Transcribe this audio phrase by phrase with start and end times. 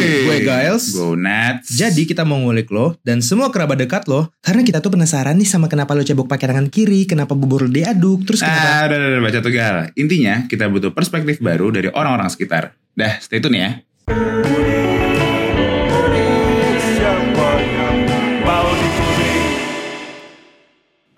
[0.00, 0.84] gue Giles.
[0.94, 1.74] Go nuts.
[1.74, 5.48] Jadi kita mau ngulik lo dan semua kerabat dekat lo karena kita tuh penasaran nih
[5.48, 8.96] sama kenapa lo cebok pakai tangan kiri, kenapa bubur lo diaduk, terus kenapa Ah, udah,
[8.98, 9.76] udah, udah, baca tugal.
[9.96, 12.76] Intinya, kita butuh perspektif baru dari orang-orang sekitar.
[12.94, 13.70] Dah, stay tune ya.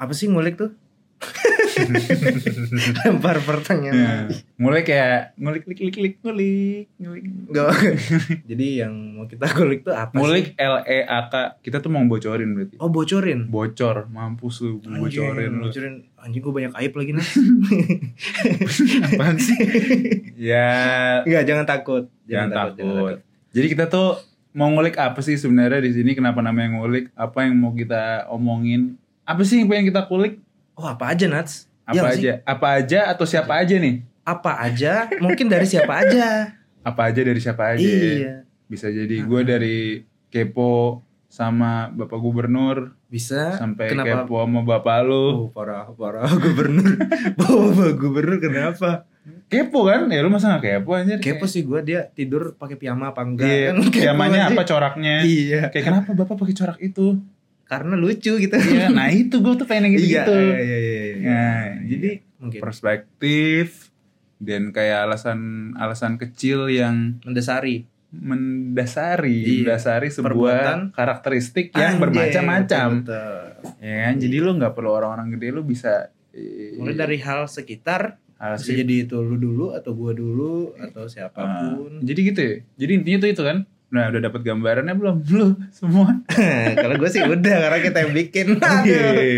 [0.00, 0.72] Apa sih ngulik tuh?
[3.02, 4.28] Lempar pertanyaan.
[4.56, 7.24] Mulai kayak ngulik, klik, klik, klik, ngulik, ngulik.
[8.50, 10.62] Jadi yang mau kita ngulik tuh apa Ngulik sih?
[10.62, 11.34] L E A K.
[11.60, 12.76] Kita tuh mau bocorin berarti.
[12.78, 13.48] Oh bocorin.
[13.48, 15.68] Bocor, mampus lu, bocorin lu.
[15.68, 15.94] bocorin.
[16.20, 17.26] Anjing gue banyak aib lagi nih.
[19.08, 19.56] Apaan sih?
[20.36, 20.68] ya,
[21.24, 22.04] Enggak, jangan takut.
[22.28, 23.16] jangan takut.
[23.50, 26.12] Jadi kita tuh mau ngulik apa sih sebenarnya di sini?
[26.12, 27.08] Kenapa namanya ngulik?
[27.14, 28.98] Apa yang mau kita omongin?
[29.24, 30.42] Apa sih yang pengen kita kulik?
[30.74, 31.69] Oh apa aja Nats?
[31.90, 32.22] Apa Iya nggak sih?
[32.22, 32.32] aja?
[32.44, 33.94] Apa aja atau siapa aja nih?
[34.22, 34.92] Apa aja?
[35.16, 36.54] Mungkin dari siapa aja?
[36.88, 37.82] Apa aja dari siapa aja?
[37.82, 38.34] Iya.
[38.64, 39.78] Bisa jadi gue dari
[40.28, 43.54] kepo sama bapak gubernur Bisa.
[43.54, 44.24] sampai Kenapa?
[44.24, 45.26] kepo sama bapak lu.
[45.44, 46.94] Oh parah parah gubernur.
[47.38, 49.04] Bawa gubernur kenapa?
[49.46, 50.08] Kepo kan?
[50.08, 51.18] Ya lu masa gak kepo anjir?
[51.18, 53.46] Kepo sih gue dia tidur pakai piyama apa enggak?
[53.46, 54.50] Iya, Kan piyamanya aja.
[54.50, 55.16] apa coraknya?
[55.20, 55.60] Iya.
[55.68, 57.20] Kayak kenapa bapak pakai corak itu?
[57.70, 58.50] Karena lucu gitu.
[58.52, 60.34] Iya, nah itu gue tuh pengen yang Iya, gitu-gitu.
[60.34, 61.14] iya, iya, iya, iya.
[61.22, 63.94] Nah, jadi mungkin perspektif
[64.36, 65.40] dan kayak alasan
[65.76, 67.86] alasan kecil yang mendasari.
[68.10, 69.56] mendasari Iya.
[69.62, 70.78] mendasari sebuah Perbuatan.
[70.90, 72.88] karakteristik yang Anjay, bermacam-macam
[73.78, 78.18] ya kan jadi lu nggak perlu orang-orang gede lu bisa eh, Mulai dari hal sekitar
[78.34, 81.38] hal bisa jadi itu lu dulu atau gua dulu atau siapa
[81.70, 82.02] pun.
[82.02, 83.58] jadi gitu ya jadi intinya tuh itu kan
[83.90, 86.14] nah udah dapat gambarannya belum lu semua
[86.76, 88.46] Kalau gue sih udah karena kita yang bikin.
[88.56, 88.94] Aduh.
[89.10, 89.30] Oke.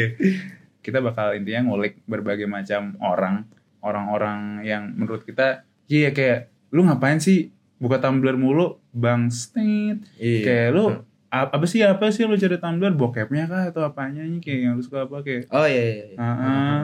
[0.81, 3.47] kita bakal intinya ngulik berbagai macam orang
[3.81, 10.41] orang-orang yang menurut kita iya kayak lu ngapain sih buka Tumblr mulu bang state Iya.
[10.42, 10.84] kayak lu
[11.28, 14.72] ap- apa sih apa sih lu cari Tumblr bokepnya kah atau apanya nih kayak yang
[14.75, 16.05] lu suka apa kayak Oh iya iya.
[16.09, 16.16] iya.
[16.16, 16.78] ah, ah.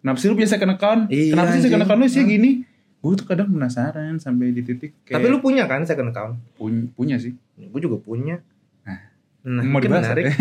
[0.00, 2.26] kenapa sih lu punya second account Iya, kenapa sih second account lu sih Ah.
[2.26, 2.50] gini
[3.02, 6.38] gue tuh kadang penasaran sampai di titik kayak Tapi lu punya kan second account?
[6.54, 8.38] pun- punya sih Gue juga punya.
[8.82, 9.00] Nah.
[9.44, 10.24] Nah, mau mungkin dibahas menarik.
[10.24, 10.34] ya?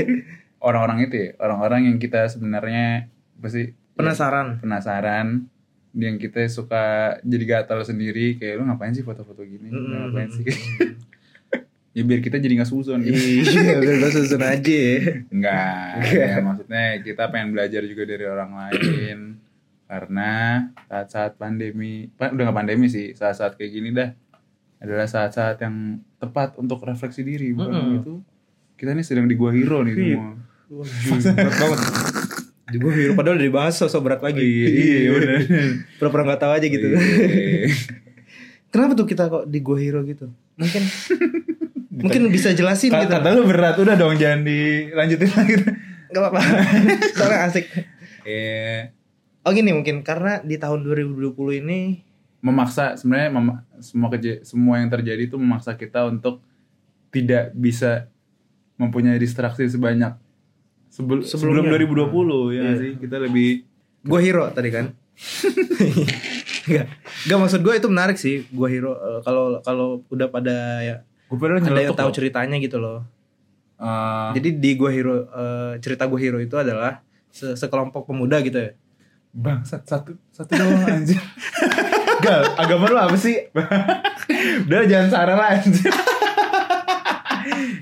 [0.66, 4.58] orang-orang itu ya orang-orang yang kita sebenarnya pasti Penasaran.
[4.58, 5.46] penasaran
[5.92, 6.84] yang kita suka
[7.20, 10.10] jadi gatal sendiri kayak lu ngapain sih foto-foto gini Lu Mm-mm.
[10.10, 10.42] ngapain sih
[11.94, 14.98] ya biar kita jadi nggak susun gitu Iya, biar gue susun aja ya.
[15.28, 19.18] enggak ya maksudnya kita pengen belajar juga dari orang lain
[19.84, 20.30] karena
[20.84, 24.10] saat-saat pandemi pa- udah nggak pandemi sih saat-saat kayak gini dah
[24.78, 25.76] adalah saat-saat yang
[26.16, 27.92] tepat untuk refleksi diri bukan Mm-mm.
[27.94, 28.12] gitu
[28.74, 30.18] kita nih sedang di gua hero nih Iya.
[30.96, 31.78] semua berat banget.
[32.64, 34.40] Di gue hero padahal udah dibahas sosok berat lagi.
[34.42, 34.68] iya
[34.98, 35.38] iya bener
[35.94, 36.86] Pura-pura gak tahu aja gitu.
[36.88, 37.68] Iya.
[38.68, 40.32] Kenapa tuh kita kok di gue hero gitu?
[40.56, 40.82] Mungkin
[42.02, 43.12] mungkin bisa jelasin Kata, gitu.
[43.14, 45.54] kata lu berat udah dong jangan dilanjutin lagi.
[46.08, 46.40] Gak apa-apa.
[47.14, 47.64] Soalnya asik.
[48.24, 48.90] Eh
[49.44, 52.00] Oh gini mungkin karena di tahun 2020 ini
[52.40, 56.40] memaksa sebenarnya mem- semua keje- semua yang terjadi itu memaksa kita untuk
[57.08, 58.08] tidak bisa
[58.74, 60.16] mempunyai distraksi sebanyak
[60.88, 61.76] sebel- sebelum Sebelumnya.
[61.76, 62.08] 2020
[62.50, 62.72] ya Iya.
[62.74, 63.64] sih kita lebih
[64.02, 64.86] gue hero tadi kan.
[66.64, 66.88] Gak,
[67.26, 71.36] gak maksud gue itu menarik sih gue hero Eh, kalau kalau udah pada ya gue
[71.36, 72.14] ada yang tahu loh.
[72.14, 73.04] ceritanya gitu loh.
[73.76, 78.56] Eh, Jadi di gue hero eh, cerita gue hero itu adalah se- sekelompok pemuda gitu
[78.58, 78.72] ya.
[79.34, 81.18] Bangsat satu satu doang anjir
[82.22, 83.36] Gal, agama lu apa sih?
[84.64, 85.92] Udah jangan sarah lah anjir.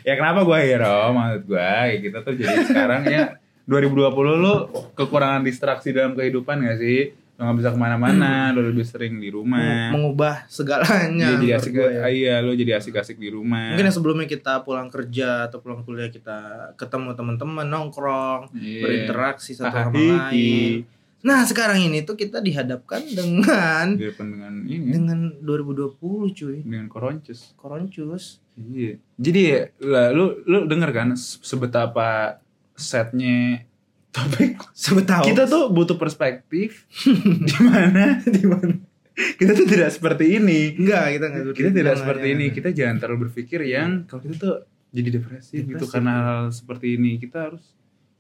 [0.03, 1.13] ya kenapa gue hero?
[1.13, 3.25] Maksud gue ya kita tuh jadi sekarang ya
[3.69, 4.11] 2020
[4.43, 4.55] lu
[4.99, 7.15] kekurangan distraksi dalam kehidupan gak sih?
[7.39, 9.95] Lu gak bisa ke mana-mana, lu lebih sering di rumah.
[9.95, 11.39] Mengubah segalanya.
[11.39, 12.09] Jadi asik, ya.
[12.11, 13.73] iya lu jadi asik-asik di rumah.
[13.73, 18.83] Mungkin yang sebelumnya kita pulang kerja atau pulang kuliah kita ketemu teman-teman nongkrong, Iya.
[18.83, 20.83] berinteraksi satu sama lain.
[21.23, 25.95] Nah sekarang ini tuh kita dihadapkan dengan Di depan dengan ini, dengan 2020
[26.33, 27.55] cuy, dengan koroncus.
[27.55, 28.43] koroncus.
[28.53, 28.99] Iya.
[29.17, 29.43] Jadi
[29.81, 32.43] lah, lu lu denger kan se- sebetapa
[32.75, 33.63] setnya
[34.11, 35.25] topik Sebetahu.
[35.25, 36.85] kita tuh butuh perspektif
[37.49, 38.75] di mana di mana
[39.13, 40.75] kita tuh tidak seperti ini.
[40.75, 42.47] enggak kita enggak Kita tidak seperti ini.
[42.51, 44.55] Kita jangan terlalu berpikir yang kalau kita tuh
[44.91, 46.25] jadi depresi gitu Depresi, karena iya.
[46.27, 47.17] hal seperti ini.
[47.17, 47.65] Kita harus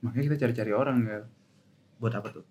[0.00, 1.22] makanya kita cari-cari orang kan
[1.98, 2.44] buat apa tuh?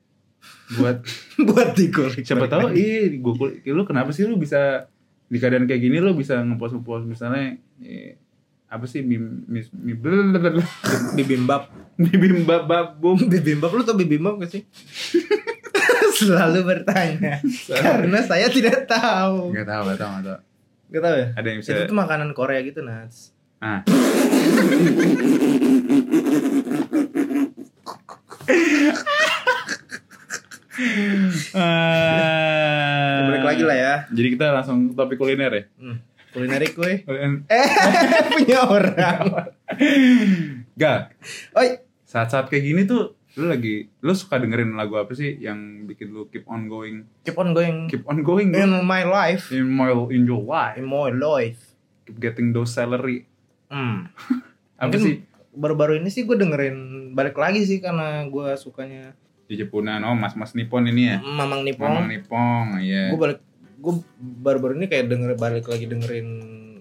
[0.72, 0.98] Buat
[1.48, 2.22] buat dikulik.
[2.22, 4.88] siapa tahu iya gue kul- lu kenapa sih lu bisa
[5.26, 8.16] di keadaan kayak gini lu bisa ngepost ngepost misalnya eh,
[8.66, 10.64] apa sih mis blablabla.
[11.18, 11.68] bibimbap.
[11.96, 14.64] bibimbap babum Bibimbap lu tau bibimbap gak sih?
[16.22, 19.52] Selalu bertanya karena saya tidak tahu.
[19.52, 20.40] nggak tahu nggak tahu nggak tahu
[20.92, 21.28] Gak tau ya?
[21.40, 21.72] Ada yang bisa.
[21.72, 23.32] Itu tuh makanan Korea gitu, Nats.
[23.64, 23.80] Ah.
[31.52, 33.94] Ya, balik lagi lah ya.
[34.10, 35.64] Jadi kita langsung ke topik kuliner ya.
[35.78, 35.98] Hmm.
[36.32, 36.64] Kuliner-
[37.48, 37.68] Eh,
[38.32, 39.20] punya orang.
[40.74, 41.00] Gak,
[41.54, 41.68] Oi,
[42.04, 46.28] saat-saat kayak gini tuh lu lagi lu suka dengerin lagu apa sih yang bikin lu
[46.28, 48.84] keep on going keep on going keep on going in bro.
[48.84, 49.48] my life.
[49.50, 51.56] in my in your life In my life.
[52.04, 53.24] keep getting those salary
[53.72, 54.12] Hmm.
[54.76, 55.16] apa Mungkin sih
[55.52, 56.76] Baru-baru ini sih gue dengerin
[57.12, 59.16] balik lagi sih karena gue sukanya
[59.52, 61.84] di Jepunan oh mas mas Nippon ini ya Mamang Nippon.
[61.86, 63.40] Mamang Nippon iya Gue balik
[63.76, 66.28] gue baru-baru ini kayak denger balik lagi dengerin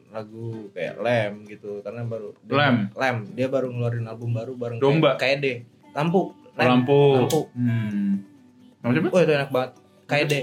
[0.08, 2.90] lagu kayak Lem gitu karena baru Lem?
[2.92, 5.14] Lem dia baru ngeluarin album baru bareng Domba?
[5.14, 5.46] kayak KD
[5.90, 6.66] Lampu Lem.
[6.68, 8.10] lampu Lampu hmm.
[8.80, 9.08] Nama siapa?
[9.08, 9.72] Wah itu enak banget
[10.06, 10.34] KD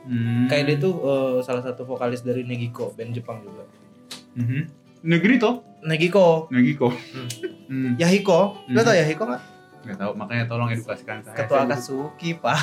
[0.00, 0.48] Hmm.
[0.48, 3.68] KD tuh eh, salah satu vokalis dari Negiko band Jepang juga
[4.32, 4.60] Mhm.
[5.02, 7.28] Negeri toh Negiko Negiko Hmm.
[7.68, 7.90] hmm.
[7.96, 8.80] Yahiko lo Hmm.
[8.80, 9.42] tau Yahiko nggak
[9.82, 12.56] Gak tahu makanya tolong edukasikan saya ketua Saya Akatsuki pak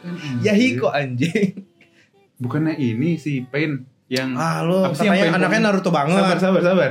[0.00, 0.38] anjir.
[0.42, 1.50] Yahiko anjing
[2.36, 6.20] bukannya ini si Pain yang ah lo Apa sih yang katanya pengen- anaknya Naruto banget
[6.20, 6.90] sabar sabar sabar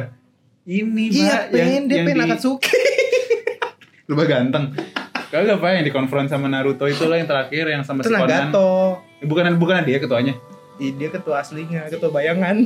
[0.64, 2.78] ini iya Pak, yang, pengen dia yang pengen di- Akatsuki
[4.10, 4.74] Lebih ganteng.
[5.30, 8.50] Kagak apa yang dikonfront sama Naruto itu lah yang terakhir yang sama itu si Conan.
[8.50, 10.34] Nagato Eh, Bukan bukan dia ketuanya.
[10.76, 12.58] Ih, dia ketua aslinya, ketua bayangan.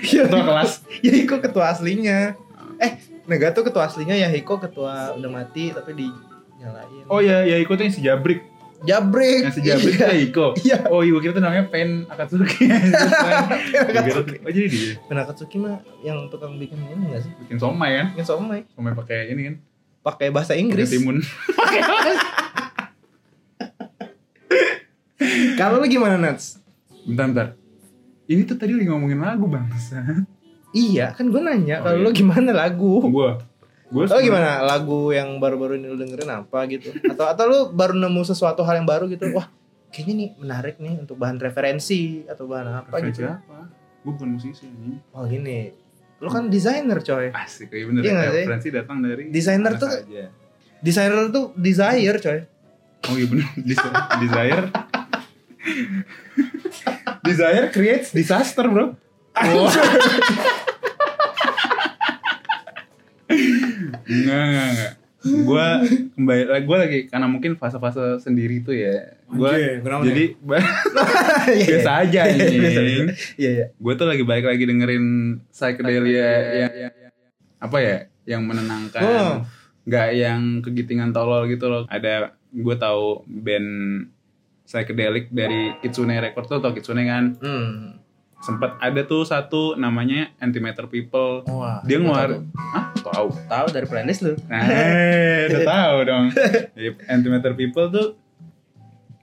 [0.00, 0.80] Ketua kelas.
[1.04, 2.32] Yahiko ketua aslinya.
[2.78, 2.92] Eh,
[3.24, 7.08] Nagato ketua aslinya, Yahiko ketua udah mati tapi dinyalain.
[7.08, 8.44] Oh ya, ya ikut yang si Jabrik.
[8.84, 9.48] Jabrik.
[9.48, 10.06] Yang si Jabrik Iya.
[10.06, 10.46] ya Iko.
[10.60, 10.78] Iya.
[10.88, 12.68] Oh iya, kira itu namanya Pen Akatsuki.
[12.68, 17.32] Kira- oh jadi dia Ben Akatsuki mah yang tukang bikin ini enggak sih?
[17.40, 18.06] bikin somai kan?
[18.12, 18.60] Bikin somai.
[18.70, 19.54] Somai pakai ini kan?
[20.04, 20.92] Pakai bahasa Pakai Inggris.
[20.92, 21.24] timun.
[25.56, 26.60] Kalau lu gimana, Nats?
[27.06, 27.48] Bentar, bentar.
[28.24, 30.00] Ini tuh tadi lagi ngomongin lagu bangsa.
[30.74, 32.04] Iya, kan gue nanya Oh, kalau iya.
[32.04, 32.98] lu gimana lagu?
[33.06, 33.38] Gua.
[33.86, 36.90] Gua Oh gimana lagu yang baru-baru ini lu dengerin apa gitu?
[37.06, 39.30] Atau atau lu baru nemu sesuatu hal yang baru gitu?
[39.30, 39.46] Wah,
[39.88, 43.30] kayaknya nih menarik nih untuk bahan referensi atau bahan apa Referensi gitu?
[43.30, 43.70] apa?
[44.02, 44.98] Gua bukan musisi ini.
[45.10, 45.70] Oh gini,
[46.18, 47.30] lu kan desainer coy.
[47.30, 48.02] Asik, iya bener.
[48.02, 48.42] Iya sih?
[48.42, 49.94] Referensi datang dari Desainer tuh-.
[50.80, 52.40] Desainer tuh desire coy.
[53.04, 54.64] Oh iya bener Des- Desire
[57.22, 58.96] Desire creates disaster bro
[59.34, 59.68] oh.
[64.04, 64.92] Enggak enggak enggak
[65.24, 65.66] Gue
[66.12, 70.24] kembali Gue lagi Karena mungkin fase-fase sendiri tuh ya Gue Jadi
[71.64, 72.82] Biasa aja Biasa anjing aja.
[73.34, 73.66] Iya iya.
[73.72, 75.04] Gue tuh lagi balik lagi dengerin
[75.48, 76.72] Psychedelia yang,
[77.58, 77.96] Apa ya
[78.26, 79.36] Yang menenangkan Oh.
[79.84, 83.68] nggak yang kegitingan tolol gitu loh ada gue tahu band
[84.64, 88.00] psychedelic dari Kitsune Records tuh tau Kitsune kan Hmm.
[88.44, 91.48] Sempet ada tuh satu namanya Antimatter People.
[91.48, 91.80] Wah.
[91.88, 93.28] dia gua ngeluarin ah tahu.
[93.48, 94.36] Tahu dari playlist lu.
[94.52, 94.64] nah
[95.48, 96.26] udah tahu dong.
[96.76, 98.08] Jadi, Antimatter People tuh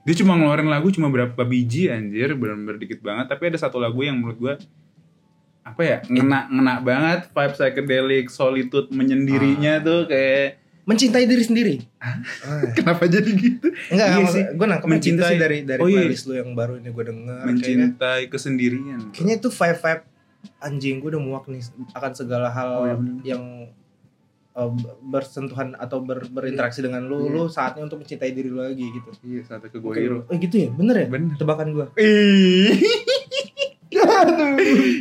[0.02, 2.34] dia cuma ngeluarin lagu cuma berapa biji anjir.
[2.34, 3.30] Bener-bener dikit banget.
[3.30, 4.54] Tapi ada satu lagu yang menurut gue
[5.62, 7.20] apa ya ngena ngena banget.
[7.30, 11.74] Vibe psychedelic solitude menyendirinya tuh kayak Mencintai diri sendiri.
[12.76, 14.44] kenapa jadi gitu Enggak, Iya sih.
[14.50, 16.02] gue nangkep Mencintai- sih dari dari Oh, iya.
[16.02, 17.38] playlist lu yang baru ini gue denger.
[17.38, 20.02] Kayaknya, mencintai kesendirian kayaknya itu vibe vibe
[20.58, 21.62] anjing gue udah muak nih
[21.92, 22.96] akan segala hal Oh, iya
[23.28, 23.70] yang
[24.52, 24.70] uh,
[25.00, 27.30] bersentuhan atau ber- berinteraksi dengan lu, Iya.
[27.32, 29.10] lu saatnya untuk mencintai diri lu lagi gitu.
[29.22, 31.06] iya saat ke gue hero Oh gitu ya, bener ya?
[31.08, 31.38] Bener.
[31.38, 31.86] Tebakan gue.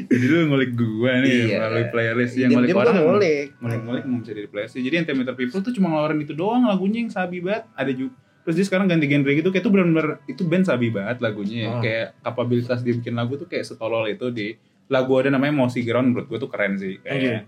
[0.08, 1.58] jadi lu ngulik gua nih Iya.
[1.60, 3.48] melalui playlist yang ngulik orang ngulik.
[3.58, 7.00] ngulik ngulik mau bisa jadi playlist jadi Antimatter People tuh cuma ngeluarin itu doang lagunya
[7.00, 10.42] yang sabi banget ada juga terus dia sekarang ganti genre gitu kayak tuh bener-bener itu
[10.44, 11.70] band sabi banget lagunya ya.
[11.70, 11.80] Oh.
[11.80, 16.12] kayak kapabilitas dia bikin lagu tuh kayak setolol itu di lagu ada namanya Mossy Ground
[16.12, 17.06] menurut gua tuh keren sih Oke.
[17.06, 17.46] kayak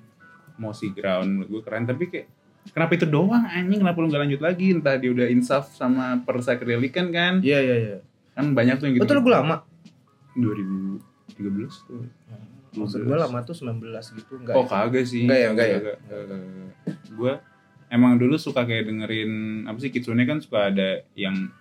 [0.56, 2.28] Mossy Ground menurut gua keren tapi kayak
[2.70, 6.40] kenapa itu doang anjing kenapa lu gak lanjut lagi entah dia udah insaf sama per
[6.40, 7.98] psychedelic kan kan Iya iya iya.
[8.32, 9.56] kan banyak tuh yang gitu Betul lagu lama.
[11.36, 12.04] 2013 tuh
[12.74, 13.86] Maksud gue lama tuh 19
[14.18, 14.54] gitu enggak.
[14.54, 15.24] Oh kagak sih.
[15.24, 15.80] Enggak ya, enggak ya?
[17.08, 17.34] Gue
[17.88, 19.32] emang dulu suka kayak dengerin
[19.64, 21.54] apa sih Kitsune kan suka ada yang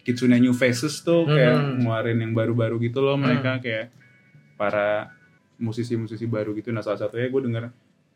[0.00, 1.74] Kitsune New Faces tuh kayak Hmm.
[1.78, 3.92] ngeluarin yang baru-baru gitu loh mereka kayak
[4.56, 5.12] para
[5.56, 6.70] musisi-musisi baru gitu.
[6.70, 7.68] Nah salah satunya gue denger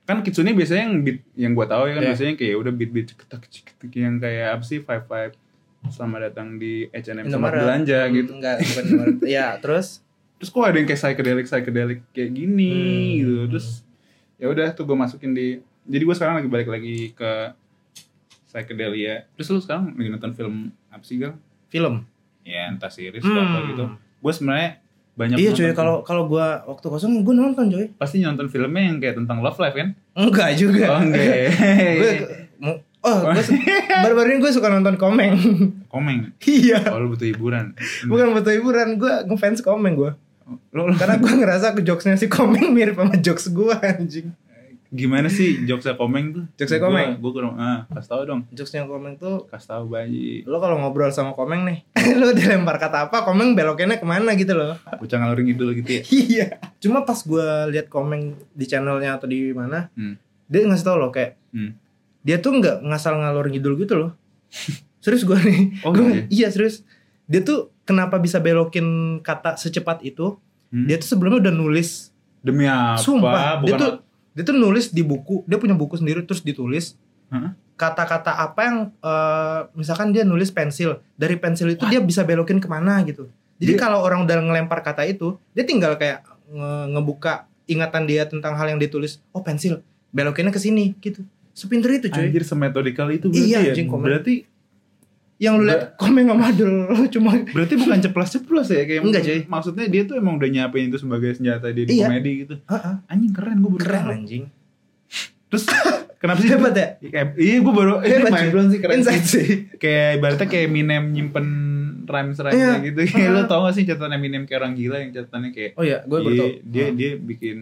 [0.03, 2.09] kan Kitsune biasanya yang beat yang gue tahu ya kan Iya.
[2.11, 5.37] biasanya kayak udah beat-beat ceketak ceketak yang kayak apa sih five five
[5.87, 8.31] selamat datang di H&M sama belanja Hmm, gitu.
[8.35, 9.07] Enggak, bukan.
[9.23, 10.01] Iya, terus
[10.37, 13.17] terus kok ada yang kayak psychedelic psychedelic kayak gini Hmm.
[13.19, 13.67] gitu terus
[14.37, 15.47] ya udah tuh gue masukin di
[15.83, 17.31] jadi gue sekarang lagi balik lagi ke
[18.47, 20.55] psychedelia terus lu sekarang lagi nonton film
[20.89, 21.35] apa sih gal
[21.67, 22.05] film.
[22.43, 23.69] ya entah series atau apa Hmm.
[23.69, 23.85] gitu
[24.19, 24.71] gue sebenarnya
[25.13, 27.89] banyak Iya cuy, kalau kalau gua waktu kosong gua nonton cuy.
[27.97, 30.85] pasti nonton filmnya yang kayak tentang love life kan Enggak juga.
[30.91, 31.25] oh enggak
[31.97, 32.13] gue
[33.03, 33.43] oh, gue
[33.89, 35.35] baru-baru ini gue suka nonton komeng.
[35.87, 36.85] komeng iya.
[36.87, 37.73] oh lu butuh hiburan
[38.05, 40.13] Bukan butuh hiburan, gue ngefans komeng gue.
[40.47, 44.31] Lo, lo Karena gue ngerasa ke jokesnya si komeng mirip sama jokes gue anjing.
[44.87, 47.19] gimana sih jokesnya komeng tuh Jokesnya Komeng?
[47.19, 51.11] gue kurang ah kasih tahu dong Jokesnya komeng tuh kasih tahu bayi lo kalau ngobrol
[51.11, 51.83] sama komeng nih,
[52.17, 54.79] lo dilempar kata apa, komeng belokinnya ke mana gitu loh.
[54.93, 56.47] bocah ngalur ngidul gitu ya Iya.
[56.79, 60.15] Cuma pas gue lihat komeng di channelnya atau di mana, hmm.
[60.47, 61.75] dia ngasih tau lo kayak Hmm.
[62.23, 64.11] dia tuh nggak ngasal ngalor ngidul gitu loh.
[65.03, 65.83] serius gue nih.
[65.83, 66.23] Oh, Gua- iya?
[66.29, 66.87] iya serius.
[67.25, 70.37] Dia tuh kenapa bisa belokin kata secepat itu?
[70.69, 70.85] Hmm.
[70.85, 72.11] Dia tuh sebelumnya udah nulis.
[72.47, 73.93] demi apa Sumpah, dia bukan tuh
[74.31, 75.43] dia tuh nulis di buku.
[75.47, 76.95] Dia punya buku sendiri terus ditulis
[77.77, 81.03] kata-kata apa yang eh, misalkan dia nulis pensil.
[81.15, 83.29] Dari pensil itu dia bisa belokin ke mana gitu.
[83.57, 88.29] Jadi Dia- kalau orang udah ngelempar kata itu, dia tinggal kayak nge- ngebuka ingatan dia
[88.29, 89.19] tentang hal yang ditulis.
[89.33, 89.81] Oh pensil,
[90.13, 91.25] belokinnya ke sini gitu.
[91.57, 92.29] Sepinter itu cuy.
[92.29, 94.35] anjir semetodikal itu berarti Iya, ya berarti
[95.37, 96.75] Yang lu lihat komen sama Adul
[97.11, 99.41] cuma berarti bukan ceplas-ceplos ya kayak Enggak, cuy.
[99.45, 102.09] maksudnya dia tuh emang udah nyiapin itu sebagai senjata dia di Iya.
[102.09, 104.15] komedi gitu Heeh, anjing keren gue baru keren tahu.
[104.15, 104.45] anjing.
[105.47, 105.65] terus
[106.21, 106.87] kenapa sih Hebat ya?
[106.99, 109.49] Kayak- iya gue baru ini Hebat, main blown sih keren Insight sih.
[109.77, 111.47] kayak ibaratnya kayak Eminem nyimpen
[112.03, 112.73] rhymes rhymes Iya.
[112.83, 113.35] gitu kayak Ah.
[113.35, 116.17] lo tau gak sih catatan Eminem kayak orang gila yang catatannya kayak Oh iya, gue
[116.17, 116.51] baru dia, tahu.
[116.65, 117.59] dia dia bikin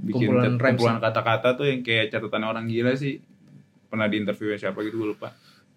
[0.00, 3.20] bikin Kumpulan kumpulan kata-kata tuh yang kayak catatan orang gila sih
[3.86, 5.28] pernah di interview siapa gitu gue lupa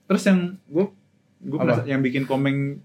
[0.03, 0.85] terus yang gue
[1.39, 2.79] gue yang bikin komeng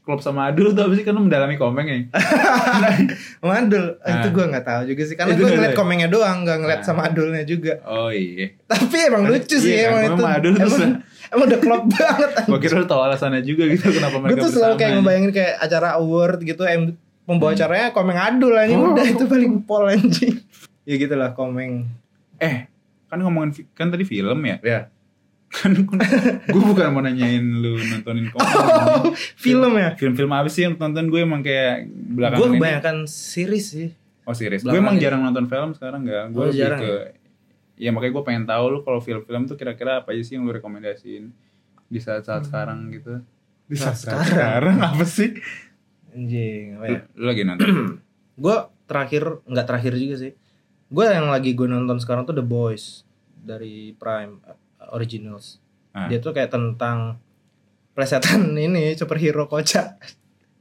[0.00, 1.98] klub sama Adul tuh apa sih kan lu mendalami komeng ya
[3.38, 4.18] Sama Adul, Ah.
[4.18, 5.14] itu gue nggak tahu juga sih.
[5.14, 5.78] Karena gue ngeliat ya?
[5.78, 6.84] komennya doang, nggak ngeliat Ah.
[6.84, 7.78] sama Adulnya juga.
[7.84, 10.24] oh iya Tapi emang lucu sih iya kan, emang memang itu.
[10.36, 10.98] Adul tuh emang, se-
[11.32, 12.30] emang udah klop banget.
[12.44, 15.54] gue kira lu tau alasannya juga gitu kenapa Gue mereka tuh selalu kayak ngebayangin kayak
[15.60, 16.82] acara award gitu, em
[17.22, 18.90] pembawa acaranya komeng Adul anjing Oh.
[18.92, 20.34] udah itu paling pol anjing.
[20.82, 21.86] ya gitulah komeng.
[22.36, 22.66] eh
[23.06, 24.80] kan ngomongin kan tadi film ya Ya.
[25.52, 25.70] Kan
[26.42, 29.92] gue bukan mau nanyain lu nontonin komeng Film ya.
[29.94, 33.88] film-film apa sih yang tonton gue emang kayak belakangan Gue ini kebanyakan series sih.
[34.22, 34.62] Oh serius?
[34.62, 35.02] Gue emang ini.
[35.02, 36.24] jarang nonton film sekarang nggak.
[36.30, 36.92] Gue Oh, lebih jarang ke
[37.74, 40.52] ya makanya gue pengen tahu lu kalau film-film tuh kira-kira apa aja sih yang lu
[40.52, 41.24] rekomendasiin
[41.86, 43.20] di saat-saat sekarang gitu.
[43.64, 44.72] Di Saat saat-saat sekarang.
[44.72, 45.30] sekarang apa sih?
[46.10, 46.64] Anjing.
[46.74, 47.00] apa Lu, ya?
[47.14, 47.68] lu lagi nonton?
[48.42, 50.32] gue terakhir nggak terakhir juga sih
[50.86, 53.04] gue yang lagi gue nonton sekarang tuh The Boys
[53.34, 54.44] dari Prime
[54.90, 55.62] Originals
[55.92, 56.08] Ah.
[56.08, 57.20] dia tuh kayak tentang
[57.90, 60.00] plesetan ini superhero kocak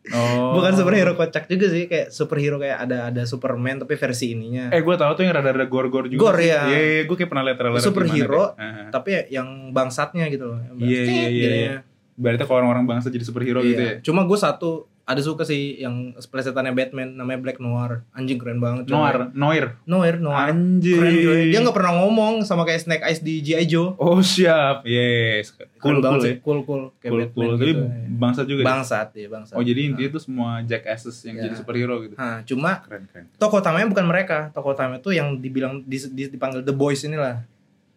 [0.01, 0.57] Oh.
[0.57, 4.81] bukan superhero kocak juga sih kayak superhero kayak ada ada Superman tapi versi ininya Eh
[4.81, 6.33] gue tahu tuh yang rada-rada gore-gore juga.
[6.33, 6.49] Sih.
[6.49, 6.65] ya.
[6.65, 10.59] Iya, iya, gue kayak pernah liat trailer Superhero, gimana tapi ya yang bangsatnya gitu loh
[10.73, 11.69] Iya, iya, iya, gini iya.
[11.69, 11.77] ya.
[12.17, 13.69] Berarti kalau orang-orang bangsa jadi superhero Iya.
[13.69, 13.93] gitu ya.
[14.01, 18.87] cuma gue satu ada suka sih yang plesetannya Batman namanya Black Noir anjing keren banget.
[18.87, 19.65] Noir, Noir.
[19.83, 20.97] Noir Noir Anjir.
[20.97, 21.15] keren
[21.47, 23.65] dia nggak pernah ngomong sama kayak Snake Eyes di G.I.
[23.65, 24.81] Joe Oh siap.
[24.83, 25.51] Yes.
[25.51, 26.23] Cool, Keren cool banget ya.
[26.23, 27.51] sih, cool cool kayak Cool, Batman cool.
[27.53, 27.83] Tapi gitu.
[28.13, 28.57] bangsa juga.
[28.57, 28.67] deh.
[28.67, 29.53] bangsat ya bangsat.
[29.53, 31.43] Oh jadi intinya tuh semua jackasses yang Ya.
[31.43, 32.13] jadi superhero gitu.
[32.13, 33.25] Nah, cuma Keren keren.
[33.33, 34.37] tokoh utamanya bukan mereka.
[34.51, 37.43] Tokoh utamanya tuh yang dibilang di, di- dipanggil The Boys inilah.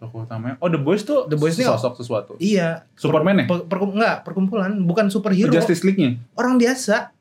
[0.00, 0.56] Tokoh utamanya.
[0.58, 2.32] Oh The Boys tuh The Boys sosok sesuatu.
[2.42, 2.84] Iya.
[2.98, 3.46] Superman ya?
[3.46, 5.52] Per, per- enggak, perkumpulan bukan superhero.
[5.54, 6.18] Justice League-nya.
[6.34, 7.14] Orang biasa.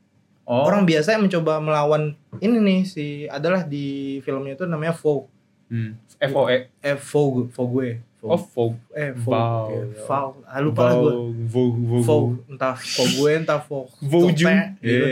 [0.43, 0.67] Oh.
[0.67, 5.31] Orang biasa yang mencoba melawan ini nih si adalah di filmnya itu namanya Vogue.
[5.71, 5.95] Hmm.
[6.19, 6.67] FOE.
[6.83, 8.03] Eh Vogue, Vogue.
[8.23, 8.79] Oh Vogue.
[8.91, 9.95] Eh Vogue.
[9.95, 9.95] Vogue.
[10.03, 10.43] Vogue.
[10.47, 11.13] Ah, lupa lah gue.
[11.47, 11.79] Vogue.
[11.87, 12.03] Vogue.
[12.03, 13.91] Vogue, entah Vogue, entah Vogue.
[14.03, 14.31] Vogue.
[14.35, 15.07] Gitu.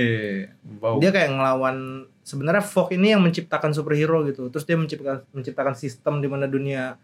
[0.80, 1.00] Vogue.
[1.00, 6.24] dia kayak ngelawan sebenarnya Vogue ini yang menciptakan superhero gitu terus dia menciptakan menciptakan sistem
[6.24, 6.96] di mana dunia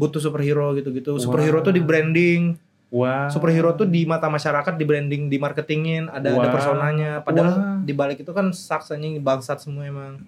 [0.00, 2.56] butuh superhero gitu gitu superhero tuh di branding
[2.88, 3.28] Wah.
[3.28, 6.50] superhero tuh di mata masyarakat di branding di marketingin ada ada Wah.
[6.50, 7.76] personanya padahal Wah.
[7.84, 10.24] di balik itu kan saks anjing bangsat semua emang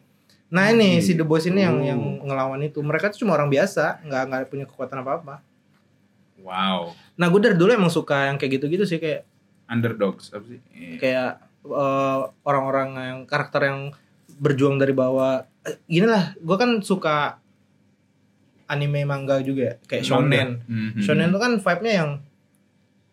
[0.52, 4.04] nah ini si The Boys ini yang yang ngelawan itu mereka tuh cuma orang biasa
[4.04, 5.36] nggak nggak punya kekuatan apa apa
[6.42, 6.92] Wow.
[7.14, 9.22] nah gue dari dulu emang suka yang kayak gitu gitu sih kayak
[9.70, 10.60] Underdogs apa sih?
[10.74, 10.96] Iya.
[10.98, 11.30] kayak
[11.64, 13.80] eh, orang-orang yang karakter yang
[14.36, 17.38] berjuang dari bawah Eh, gini lah gue kan suka
[18.72, 20.98] anime manga juga kayak shonen Mhm.
[20.98, 22.10] shonen itu kan vibe-nya yang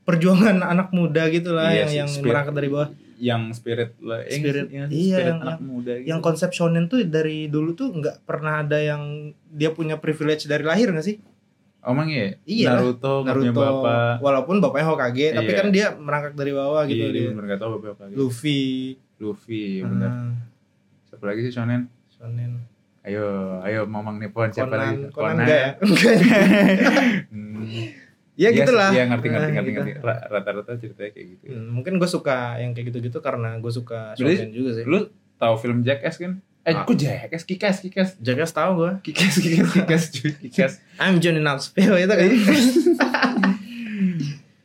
[0.02, 2.30] perjuangan anak muda gitu lah Iya yang yang spirit.
[2.30, 2.90] berangkat dari bawah
[3.20, 4.24] yang spirit lah.
[4.24, 4.68] Eh, Spirit.
[4.70, 6.08] yang Iya, spirit yang- anak muda gitu.
[6.08, 9.02] yang konsep shonen tuh dari dulu tuh nggak pernah ada yang
[9.46, 11.20] dia punya privilege dari lahir nggak sih
[11.80, 12.36] Oh, emang iya?
[12.44, 12.76] Iya.
[12.76, 14.20] Naruto, Naruto bapak.
[14.20, 15.58] walaupun bapaknya Hokage tapi Iya.
[15.58, 18.16] kan dia merangkak dari bawah gitu Iya, dia dia bener gak tau bapak lagi.
[18.16, 18.62] Luffy
[19.18, 20.08] Luffy, bener.
[20.08, 20.32] ah,
[21.06, 21.88] Siapa lagi sih shonen?
[22.10, 22.52] shonen
[23.02, 23.26] Ayo,
[23.62, 24.96] ayo Mamang Nippon siapa Conan lagi?
[25.10, 25.72] Conan enggak ya
[27.32, 27.64] Hmm.
[28.36, 28.90] Ya Iya gitulah.
[28.90, 29.82] Iya ngerti ngerti Nah, ngerti gitu.
[29.82, 30.00] ngerti.
[30.02, 31.44] Ra- Rata-rata ceritanya kayak gitu.
[31.50, 34.84] Hmm, mungkin gue suka yang kayak gitu-gitu karena gue suka shotgun juga sih.
[34.84, 36.40] Lu tahu film Jackass kan?
[36.62, 36.84] Eh, Ah.
[36.84, 37.44] kok Jackass?
[37.44, 38.10] Kikas, Kikas.
[38.18, 38.92] Jackass tahu gue.
[39.02, 40.74] Kikas, Kikas, Kikas, cuy, Kikas.
[41.04, 42.30] I'm Johnny Knoxville itu kan.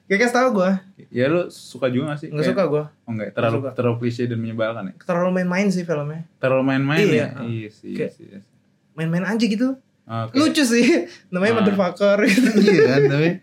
[0.06, 0.70] Jackass tahu gue.
[1.14, 2.28] Ya lu suka juga gak sih?
[2.28, 2.84] Kayak- suka gue.
[3.00, 3.70] Oh enggak, terlalu suka.
[3.72, 4.94] terlalu klise dan menyebalkan ya.
[5.00, 6.26] Terlalu main-main sih filmnya.
[6.36, 7.14] Terlalu main-main Iya.
[7.14, 7.28] ya.
[7.40, 8.24] Iya sih, iya sih.
[8.26, 8.50] iya sih.
[8.92, 9.78] Main-main aja gitu.
[10.04, 10.34] Oke.
[10.34, 11.06] Lucu sih.
[11.32, 11.58] Namanya Ah.
[11.60, 12.50] motherfucker gitu.
[12.66, 13.28] Iya kan, tapi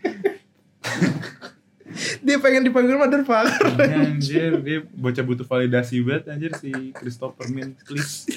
[2.21, 3.67] Dia pengen dipanggil motherfucker.
[3.77, 8.31] anjir dia bocah butuh validasi banget anjir si Christopher Min please.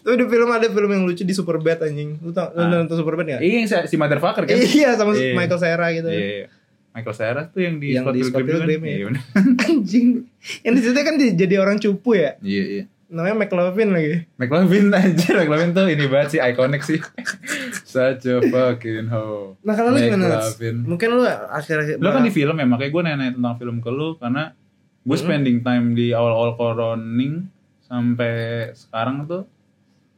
[0.00, 2.18] Tuh di film ada film yang lucu di Superbad anjing.
[2.18, 2.66] Lu tau Ah.
[2.66, 3.40] nonton Superbad gak?
[3.40, 4.54] Iya si motherfucker kan?
[4.54, 5.34] Iya sama Iya.
[5.34, 6.06] Michael Cera gitu.
[6.06, 6.46] Iya, iya.
[6.90, 8.86] Michael Cera tuh yang di Yang Scott di Scott Pilgrim Pilgrim, kan?
[8.86, 8.96] ya.
[8.96, 9.08] Iya.
[9.68, 10.08] Anjing.
[10.60, 12.34] Yang di situ kan di- jadi orang cupu ya.
[12.40, 12.84] Iya iya.
[13.06, 14.22] Namanya McLovin lagi.
[14.36, 16.98] McLovin anjir, McLovin tuh ini banget sih iconic sih.
[17.84, 19.58] Such a fucking hoe.
[19.60, 20.38] Nah kalau lu gimana?
[20.80, 24.14] Mungkin lu akhir-akhir Lu kan di film ya, makanya gue nanya tentang film ke lu
[24.14, 24.54] karena
[25.00, 25.24] gue Hmm.
[25.24, 27.50] spending time di awal-awal coroning
[27.82, 28.32] sampai
[28.72, 29.42] sekarang tuh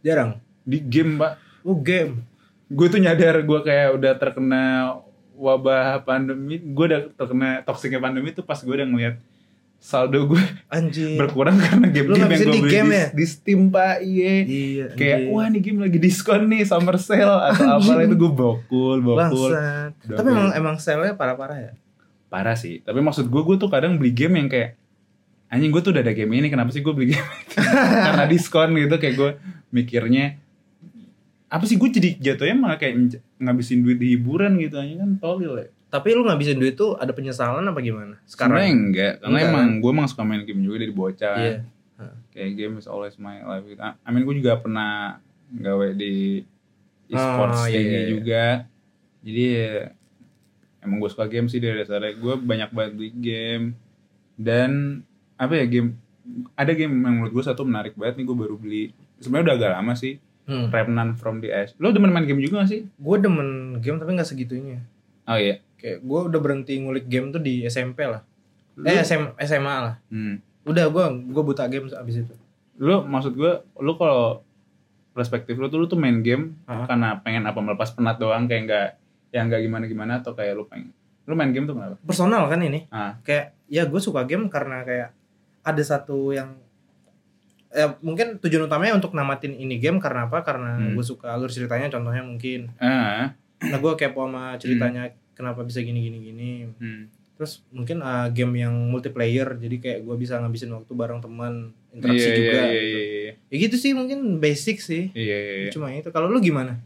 [0.01, 0.37] jarang.
[0.63, 1.33] di game, Pak.
[1.63, 2.23] Oh game.
[2.69, 4.63] Gue tuh nyadar gue kayak udah terkena
[5.43, 9.19] wabah pandemi, gue udah terkena toksiknya pandemi tuh pas gue udah ngeliat
[9.83, 11.19] saldo gue Anjing.
[11.19, 13.07] berkurang karena game-game yang gue beli game di, ya?
[13.11, 13.99] di Steam, Pak.
[14.07, 14.33] Iya.
[14.47, 14.87] Iya.
[14.95, 15.35] Kayak anjing.
[15.35, 19.51] wah nih game lagi diskon nih summer sale atau apa itu gue bokul, bokul.
[20.07, 21.73] Tapi emang emang sale-nya parah-parah ya.
[22.33, 24.81] parah sih tapi maksud gue gue tuh kadang beli game yang kayak
[25.53, 27.29] anjing gue tuh udah ada game ini kenapa sih gue beli game
[28.09, 29.31] karena diskon gitu kayak gue
[29.69, 30.41] mikirnya
[31.53, 35.55] apa sih gue jadi jatuhnya malah kayak ngabisin duit di hiburan gitu anjing kan tolil
[35.55, 38.17] ya Tapi lu ngabisin duit tuh ada penyesalan apa gimana?
[38.25, 38.89] sekarang Sekarang.
[38.89, 41.57] enggak karena Enggak, emang gue emang suka main game juga dari bocah Iya.
[42.33, 43.77] kayak game is always my life gitu.
[43.79, 45.21] I mean gue juga pernah
[45.53, 46.41] gawe di
[47.07, 48.09] e-sports Oh, iya, iya, iya.
[48.09, 48.45] juga
[49.21, 49.73] jadi ya,
[50.81, 53.65] emang gue suka game sih dari dasarnya gue banyak banget beli game
[54.35, 55.05] dan
[55.37, 56.01] apa ya game
[56.55, 58.85] ada game yang menurut gue satu menarik banget nih gue baru beli
[59.19, 60.69] sebenarnya udah agak lama sih Hmm.
[60.69, 64.11] Remnant from the Ash lo demen main game juga gak sih Gue demen game tapi
[64.13, 64.83] nggak segitunya.
[65.23, 68.23] oh iya Kayak gue udah berhenti ngulik game tuh di SMP lah.
[68.75, 69.95] Lu- Eh SM, SMA lah.
[70.09, 70.39] hmm.
[70.65, 72.35] Udah gue gue buta game abis itu.
[72.75, 74.43] lu maksud gue lu kalau
[75.13, 76.87] perspektif lu tuh lu tuh main game Hah?
[76.87, 78.89] karena pengen apa melepas penat doang kayak nggak
[79.31, 80.89] yang nggak gimana gimana atau kayak lu pengen
[81.23, 82.89] lu main game tuh kenapa Personal kan ini.
[82.89, 85.13] ah Kayak ya gue suka game karena kayak
[85.63, 86.57] ada satu yang
[87.73, 90.45] ya mungkin tujuan utamanya untuk namatin ini game karena apa?
[90.45, 90.93] Karena Hmm.
[90.95, 91.89] gue suka alur ceritanya.
[91.89, 92.69] Contohnya mungkin.
[92.79, 93.33] ah
[93.63, 96.51] Nah gue kepo sama ceritanya kenapa bisa gini gini gini.
[96.69, 97.03] hmm.
[97.39, 102.29] Terus mungkin uh, game yang multiplayer jadi kayak gue bisa ngabisin waktu bareng teman interaksi
[102.29, 102.53] iya, juga.
[102.53, 102.99] iya, gitu.
[102.99, 105.11] iya, iya, Ya gitu sih mungkin basic sih.
[105.17, 105.71] iya, iya, iya.
[105.73, 106.13] Cuma itu.
[106.13, 106.79] Kalau lu gimana?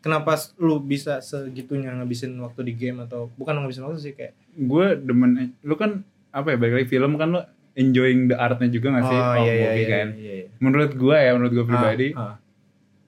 [0.00, 4.86] Kenapa lu bisa segitunya ngabisin waktu di game atau bukan ngabisin waktu sih kayak gue
[4.96, 7.40] demen lu kan apa ya balik lagi film kan lu
[7.80, 10.46] enjoying the artnya juga gak sih Oh, of iya, iya, movie iya, kan iya, iya.
[10.60, 12.34] menurut gue ya menurut gue pribadi Ah, ah.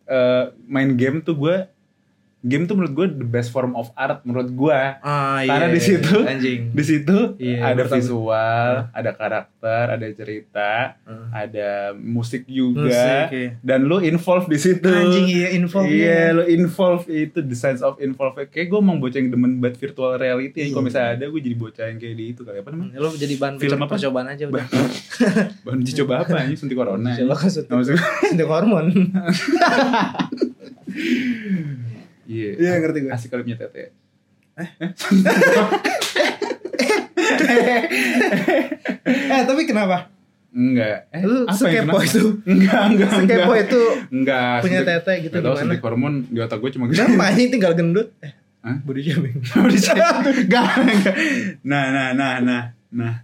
[0.08, 1.56] eh, main game tuh gue
[2.42, 5.72] game tuh menurut gue the best form of art menurut gue Ah, iya, Karena di
[5.72, 6.60] iya, situ anjing.
[6.68, 7.96] di situ Iya, ada bertambah.
[7.96, 10.68] visual ada karakter ada cerita
[11.02, 11.38] Ah.
[11.38, 13.48] ada musik juga Musik, iya.
[13.58, 17.94] dan lu involve di situ Anjing iya info Iya, lu involve itu the sense of
[17.98, 18.32] involve.
[18.44, 20.60] Kayak gue emang bocah yang demen banget virtual reality.
[20.60, 20.70] Iya.
[20.70, 22.96] Kalau misalnya ada, gue jadi bocah yang kayak di itu kali apa namanya?
[22.96, 23.92] Lu jadi bahan Film apa?
[23.92, 24.64] percobaan aja udah.
[25.60, 27.12] Bahan uji coba apa ini suntik corona.
[27.12, 27.94] Suntik, gue.
[28.24, 28.86] suntik hormon.
[32.32, 32.50] Iya.
[32.56, 33.12] Iya, ngerti gue.
[33.12, 33.92] Asik kali punya tete.
[39.32, 40.08] eh, tapi kenapa?
[40.52, 41.08] Enggak.
[41.12, 42.04] Eh, Lu apa yang sekepo kenapa?
[42.04, 42.24] itu?
[42.52, 43.36] Enggak, enggak, enggak.
[43.40, 44.56] Sekepo itu Enggak.
[44.60, 45.60] punya tete gitu tahu gimana?
[45.60, 46.96] suntik hormon di otak gue cuma gitu.
[47.00, 48.08] Kenapa ini tinggal gendut?
[48.20, 48.76] Eh, Hah?
[48.84, 49.36] body shaming.
[49.40, 51.14] Enggak, enggak.
[51.64, 52.62] Nah, nah, nah, nah.
[52.92, 53.14] Nah.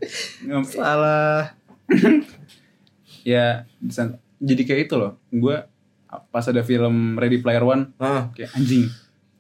[0.64, 1.52] Salah.
[3.28, 3.68] ya
[4.40, 5.20] jadi kayak itu loh.
[5.28, 5.60] Gue
[6.08, 8.32] pas ada film Ready Player One Ah.
[8.32, 8.88] kayak anjing.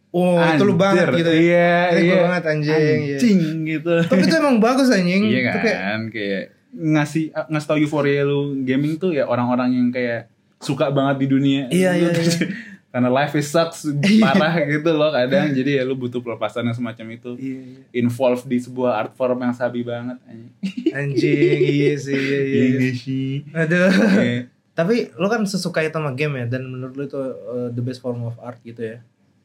[0.08, 1.92] Oh, itu lu banget Anjir, gitu ya.
[1.92, 2.16] Iya, iya.
[2.24, 3.16] banget, anjing, iya.
[3.20, 3.94] Anjing gitu.
[4.08, 5.22] Tapi itu emang bagus anjing.
[5.28, 9.88] iya Itu kan, kayak kayak, ngasih ngasih tau euforia lu gaming tuh ya orang-orang yang
[9.92, 10.32] kayak
[10.64, 11.62] suka banget di dunia.
[11.68, 12.34] Iya, iya, iya.
[12.92, 13.84] Karena life is sucks
[14.24, 15.52] parah gitu loh kadang.
[15.52, 17.36] Jadi ya lu butuh pelepasan yang semacam itu.
[17.36, 17.80] Iya, iya.
[18.00, 20.16] Involve di sebuah art form yang sabi banget.
[20.24, 20.50] anjing.
[20.88, 22.62] Anjing, iya sih, iya, iya.
[22.64, 22.90] iya.
[22.96, 23.32] sih?
[23.52, 23.92] Aduh.
[23.92, 24.42] Kayak,
[24.78, 27.98] Tapi lu kan sesuka itu sama game ya dan menurut lu itu uh, the best
[27.98, 28.98] form of art gitu ya.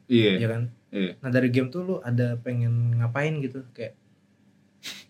[0.06, 0.48] Iya Iya.
[0.48, 0.64] kan?
[0.90, 1.12] Iya.
[1.18, 3.98] Nah, dari game tuh lu ada pengen ngapain gitu kayak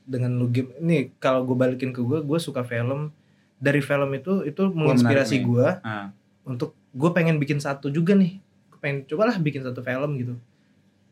[0.04, 3.12] dengan lu game ini kalau gue balikin ke gue, gue suka film.
[3.58, 6.12] Dari film itu itu menginspirasi gue Ah.
[6.44, 8.40] untuk gue pengen bikin satu juga nih.
[8.70, 10.36] Gue pengen cobalah bikin satu film gitu.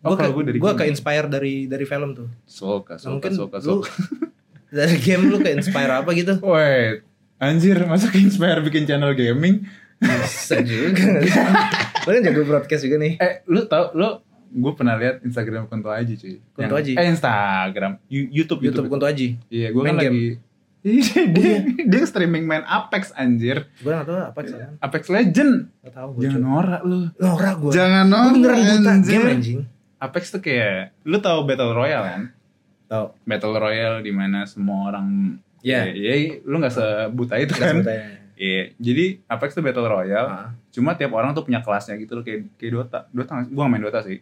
[0.02, 0.80] Oh, Gue dari gua game.
[0.80, 2.26] ke inspire dari dari film tuh.
[2.44, 3.92] Soka, Nah, soka, mungkin soka, lu soka.
[4.82, 6.42] dari game lu ke inspire apa gitu?
[6.42, 7.06] Wait,
[7.42, 9.66] anjir masa ke inspire bikin channel gaming?
[9.98, 11.22] Bisa juga.
[12.02, 13.18] lu kan jago broadcast juga nih.
[13.18, 16.36] Eh, lu tau, lu gue pernah lihat Instagram Kunto Aji cuy.
[16.52, 16.94] Kunto Aji?
[16.94, 19.38] Eh Instagram, Yu- YouTube, YouTube Kunto Aji.
[19.48, 20.14] Iya, gue Main kan game.
[20.14, 20.30] lagi.
[20.82, 23.70] Iya, dia, dia streaming main Apex anjir.
[23.78, 24.74] Gue gak tau apa kesalahan.
[24.78, 25.54] Apex Legend.
[25.78, 26.26] Gak tau gue.
[26.26, 27.06] Jangan norak lu.
[27.16, 27.72] Norak gue.
[27.72, 28.34] Jangan Gue norak.
[28.34, 29.14] beneran buta anjir.
[29.14, 29.60] game anjing.
[30.00, 32.24] Apex tuh kayak lu tahu Battle Royale kan?
[32.88, 33.14] Tau.
[33.22, 35.82] Battle Royale di mana semua orang Iya.
[35.88, 37.76] Iya, iya, lu gak sebuta itu Gak kan?
[38.34, 40.26] Iya, jadi Apex tuh Battle Royale.
[40.26, 40.50] Ah.
[40.70, 43.00] Cuma tiap orang tuh punya kelasnya gitu loh kayak kayak Dota.
[43.08, 43.52] Dota nggak sih?
[43.52, 44.18] gua gak main Dota sih.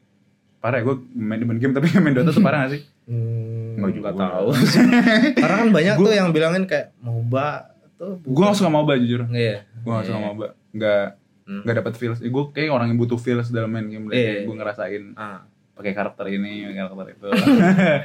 [0.59, 2.81] Parah ya gue main main game tapi gak main Dota tuh parah gak sih?
[3.07, 4.09] Hmm, Nggak juga.
[4.11, 4.47] nggak tahu.
[5.39, 7.49] Karena kan banyak tuh yang bilangin kayak MOBA
[7.95, 8.19] tuh.
[8.21, 9.21] Gue gak suka MOBA jujur.
[9.29, 9.63] Iya.
[9.79, 10.25] Gue gak suka Iya.
[10.27, 10.47] MOBA.
[10.75, 11.05] Gak
[11.49, 11.65] Hmm.
[11.65, 12.19] gak dapet feels.
[12.19, 14.05] gue kayak orang yang butuh feels dalam main game.
[14.09, 14.43] Iya.
[14.43, 15.47] Gue ngerasain Ah.
[15.79, 17.27] Pakai karakter ini, pakai karakter itu.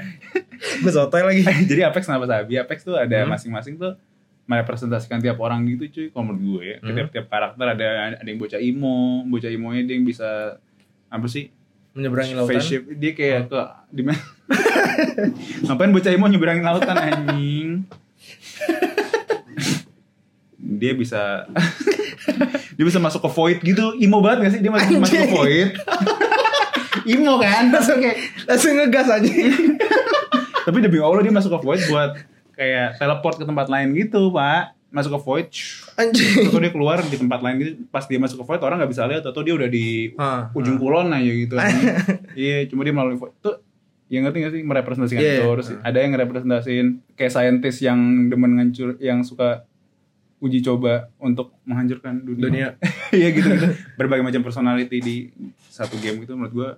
[0.87, 1.43] Gue sotoy lagi.
[1.71, 2.55] jadi Apex kenapa sabi?
[2.55, 3.35] Apex tuh ada Hmm.
[3.35, 3.99] masing-masing tuh
[4.47, 6.77] merepresentasikan tiap orang gitu cuy kalau menurut gue ya.
[6.79, 6.95] Hmm.
[6.95, 10.61] Tiap tiap karakter ada ada yang bocah imo, bocah imonya dia yang bisa
[11.11, 11.51] apa sih?
[11.99, 12.55] Menyeberangi lautan.
[12.55, 13.61] Face shape dia kayak ke
[13.91, 14.23] di mana?
[15.67, 17.83] Ngapain bocah imo nyeberangin lautan anjing?
[20.65, 21.45] dia bisa
[22.75, 25.71] dia bisa masuk ke void gitu imo banget gak sih dia masuk masuk ke void
[27.07, 29.31] imo kan langsung kayak langsung ngegas aja.
[30.63, 32.11] tapi demi allah dia masuk ke void buat
[32.53, 35.49] kayak teleport ke tempat lain gitu pak masuk ke void
[35.95, 36.47] Anjing.
[36.49, 39.05] atau dia keluar di tempat lain gitu pas dia masuk ke void orang nggak bisa
[39.05, 41.55] lihat atau dia udah di Ah, ujung kulon aja gitu
[42.39, 43.59] iya cuma dia melalui void tuh
[44.07, 45.51] ya ngerti gak sih merepresentasikan Iya, itu iya.
[45.51, 49.67] terus ada yang ngerepresentasiin kayak saintis yang demen ngancur yang suka
[50.39, 52.69] uji coba untuk menghancurkan dunia Dunia.
[53.17, 55.17] iya gitu gitu berbagai macam personality di
[55.67, 56.71] satu game gitu menurut gua